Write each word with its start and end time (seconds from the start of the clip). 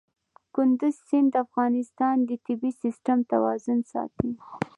کندز 0.55 0.95
سیند 1.07 1.29
د 1.33 1.35
افغانستان 1.45 2.15
د 2.29 2.31
طبعي 2.45 2.71
سیسټم 2.83 3.17
توازن 3.31 3.79
ساتي. 3.91 4.31